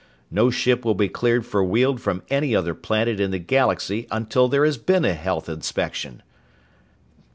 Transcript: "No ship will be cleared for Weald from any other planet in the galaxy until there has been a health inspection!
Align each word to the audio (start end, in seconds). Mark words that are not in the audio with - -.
"No 0.31 0.49
ship 0.49 0.83
will 0.83 0.95
be 0.95 1.07
cleared 1.07 1.45
for 1.45 1.63
Weald 1.63 2.01
from 2.01 2.23
any 2.31 2.55
other 2.55 2.73
planet 2.73 3.19
in 3.19 3.29
the 3.29 3.37
galaxy 3.37 4.07
until 4.09 4.47
there 4.47 4.65
has 4.65 4.79
been 4.79 5.05
a 5.05 5.13
health 5.13 5.47
inspection! 5.47 6.23